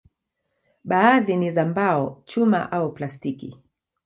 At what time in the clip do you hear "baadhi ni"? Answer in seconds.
0.83-1.51